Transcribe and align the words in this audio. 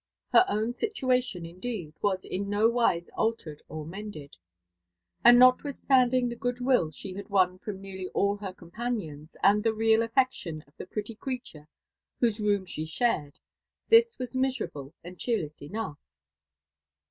Her 0.33 0.45
own 0.49 0.71
situation, 0.71 1.45
indeed, 1.45 1.93
was 2.01 2.25
in 2.25 2.49
nowise 2.49 3.11
altered 3.13 3.61
<Mr 3.69 3.87
mended; 3.87 4.35
and 5.23 5.37
notwithstanding 5.37 6.27
the 6.27 6.35
good 6.35 6.59
will 6.59 6.87
ihe 6.89 7.13
bad 7.13 7.29
won 7.29 7.59
from 7.59 7.79
neatly 7.81 8.07
all 8.15 8.35
her 8.37 8.51
companions, 8.51 9.37
and 9.43 9.63
the 9.63 9.75
real 9.75 10.01
affection 10.01 10.63
of 10.65 10.75
the 10.77 10.87
pretty 10.87 11.13
creature 11.13 11.67
whose 12.19 12.39
room 12.39 12.65
she 12.65 12.83
shared, 12.87 13.37
this 13.89 14.17
was 14.17 14.35
miserable 14.35 14.95
and 15.03 15.19
dieer 15.19 15.39
less 15.43 15.61
enough. 15.61 15.99